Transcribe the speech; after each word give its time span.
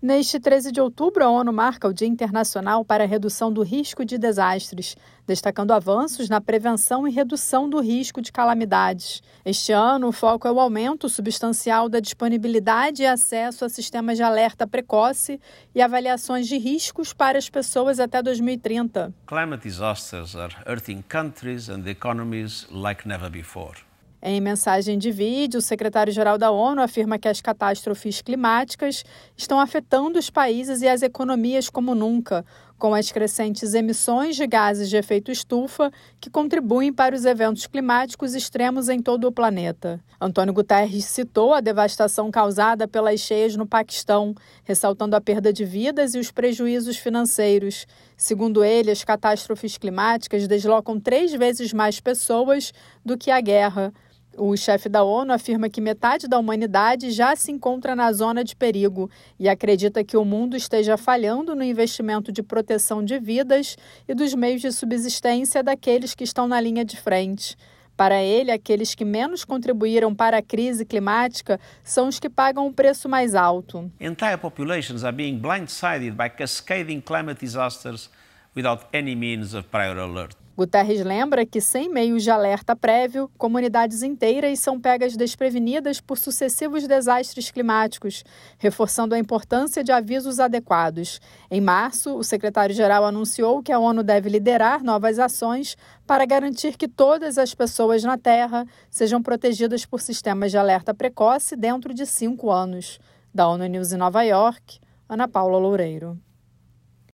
Neste 0.00 0.38
13 0.38 0.72
de 0.72 0.80
outubro, 0.80 1.24
a 1.24 1.30
ONU 1.30 1.50
marca 1.50 1.88
o 1.88 1.92
Dia 1.92 2.06
Internacional 2.06 2.84
para 2.84 3.04
a 3.04 3.06
Redução 3.06 3.50
do 3.50 3.62
Risco 3.62 4.04
de 4.04 4.18
Desastres, 4.18 4.94
destacando 5.26 5.72
avanços 5.72 6.28
na 6.28 6.38
prevenção 6.38 7.08
e 7.08 7.10
redução 7.10 7.68
do 7.68 7.80
risco 7.80 8.20
de 8.20 8.30
calamidades. 8.30 9.22
Este 9.42 9.72
ano, 9.72 10.08
o 10.08 10.12
foco 10.12 10.46
é 10.46 10.52
o 10.52 10.60
aumento 10.60 11.08
substancial 11.08 11.88
da 11.88 11.98
disponibilidade 11.98 13.02
e 13.02 13.06
acesso 13.06 13.64
a 13.64 13.70
sistemas 13.70 14.18
de 14.18 14.22
alerta 14.22 14.66
precoce 14.66 15.40
e 15.74 15.80
avaliações 15.80 16.46
de 16.46 16.58
riscos 16.58 17.14
para 17.14 17.38
as 17.38 17.48
pessoas 17.48 17.98
até 17.98 18.22
2030. 18.22 19.14
Climate 19.26 19.62
disasters 19.62 20.36
are 20.36 20.54
hurting 20.66 21.02
countries 21.08 21.70
and 21.70 21.86
economies 21.86 22.66
like 22.70 23.08
never 23.08 23.30
before. 23.30 23.85
Em 24.28 24.40
mensagem 24.40 24.98
de 24.98 25.12
vídeo, 25.12 25.58
o 25.58 25.62
secretário-geral 25.62 26.36
da 26.36 26.50
ONU 26.50 26.82
afirma 26.82 27.16
que 27.16 27.28
as 27.28 27.40
catástrofes 27.40 28.20
climáticas 28.20 29.04
estão 29.36 29.60
afetando 29.60 30.18
os 30.18 30.28
países 30.30 30.82
e 30.82 30.88
as 30.88 31.02
economias 31.02 31.70
como 31.70 31.94
nunca, 31.94 32.44
com 32.76 32.92
as 32.92 33.12
crescentes 33.12 33.72
emissões 33.72 34.34
de 34.34 34.44
gases 34.44 34.90
de 34.90 34.96
efeito 34.96 35.30
estufa 35.30 35.92
que 36.20 36.28
contribuem 36.28 36.92
para 36.92 37.14
os 37.14 37.24
eventos 37.24 37.68
climáticos 37.68 38.34
extremos 38.34 38.88
em 38.88 39.00
todo 39.00 39.28
o 39.28 39.32
planeta. 39.32 40.00
Antônio 40.20 40.52
Guterres 40.52 41.04
citou 41.04 41.54
a 41.54 41.60
devastação 41.60 42.28
causada 42.28 42.88
pelas 42.88 43.20
cheias 43.20 43.54
no 43.54 43.64
Paquistão, 43.64 44.34
ressaltando 44.64 45.14
a 45.14 45.20
perda 45.20 45.52
de 45.52 45.64
vidas 45.64 46.16
e 46.16 46.18
os 46.18 46.32
prejuízos 46.32 46.96
financeiros. 46.96 47.86
Segundo 48.16 48.64
ele, 48.64 48.90
as 48.90 49.04
catástrofes 49.04 49.78
climáticas 49.78 50.48
deslocam 50.48 50.98
três 50.98 51.32
vezes 51.32 51.72
mais 51.72 52.00
pessoas 52.00 52.72
do 53.04 53.16
que 53.16 53.30
a 53.30 53.40
guerra. 53.40 53.92
O 54.38 54.54
chefe 54.54 54.88
da 54.88 55.02
ONU 55.02 55.32
afirma 55.32 55.68
que 55.70 55.80
metade 55.80 56.28
da 56.28 56.38
humanidade 56.38 57.10
já 57.10 57.34
se 57.34 57.50
encontra 57.50 57.96
na 57.96 58.12
zona 58.12 58.44
de 58.44 58.54
perigo 58.54 59.10
e 59.38 59.48
acredita 59.48 60.04
que 60.04 60.16
o 60.16 60.26
mundo 60.26 60.56
esteja 60.56 60.98
falhando 60.98 61.54
no 61.54 61.64
investimento 61.64 62.30
de 62.30 62.42
proteção 62.42 63.02
de 63.02 63.18
vidas 63.18 63.76
e 64.06 64.14
dos 64.14 64.34
meios 64.34 64.60
de 64.60 64.70
subsistência 64.72 65.62
daqueles 65.62 66.14
que 66.14 66.24
estão 66.24 66.46
na 66.46 66.60
linha 66.60 66.84
de 66.84 67.00
frente. 67.00 67.56
Para 67.96 68.22
ele, 68.22 68.50
aqueles 68.50 68.94
que 68.94 69.06
menos 69.06 69.42
contribuíram 69.42 70.14
para 70.14 70.36
a 70.36 70.42
crise 70.42 70.84
climática 70.84 71.58
são 71.82 72.08
os 72.08 72.20
que 72.20 72.28
pagam 72.28 72.66
o 72.66 72.72
preço 72.72 73.08
mais 73.08 73.34
alto. 73.34 73.90
Entire 73.98 74.36
populations 74.36 75.02
are 75.02 75.16
being 75.16 75.38
blindsided 75.38 76.14
by 76.14 76.28
cascading 76.28 77.00
climate 77.00 77.40
disasters 77.40 78.10
without 78.54 78.84
any 78.92 79.14
means 79.14 79.54
of 79.54 79.66
prior 79.68 79.98
alert. 79.98 80.36
Guterres 80.56 81.04
lembra 81.04 81.44
que, 81.44 81.60
sem 81.60 81.86
meios 81.86 82.22
de 82.22 82.30
alerta 82.30 82.74
prévio, 82.74 83.30
comunidades 83.36 84.02
inteiras 84.02 84.58
são 84.58 84.80
pegas 84.80 85.14
desprevenidas 85.14 86.00
por 86.00 86.16
sucessivos 86.16 86.86
desastres 86.86 87.50
climáticos, 87.50 88.24
reforçando 88.58 89.14
a 89.14 89.18
importância 89.18 89.84
de 89.84 89.92
avisos 89.92 90.40
adequados. 90.40 91.20
Em 91.50 91.60
março, 91.60 92.16
o 92.16 92.24
secretário-geral 92.24 93.04
anunciou 93.04 93.62
que 93.62 93.70
a 93.70 93.78
ONU 93.78 94.02
deve 94.02 94.30
liderar 94.30 94.82
novas 94.82 95.18
ações 95.18 95.76
para 96.06 96.24
garantir 96.24 96.78
que 96.78 96.88
todas 96.88 97.36
as 97.36 97.54
pessoas 97.54 98.02
na 98.02 98.16
Terra 98.16 98.66
sejam 98.88 99.22
protegidas 99.22 99.84
por 99.84 100.00
sistemas 100.00 100.50
de 100.50 100.56
alerta 100.56 100.94
precoce 100.94 101.54
dentro 101.54 101.92
de 101.92 102.06
cinco 102.06 102.50
anos. 102.50 102.98
Da 103.34 103.46
ONU 103.46 103.66
News 103.66 103.92
em 103.92 103.98
Nova 103.98 104.22
York, 104.22 104.80
Ana 105.06 105.28
Paula 105.28 105.58
Loureiro. 105.58 106.18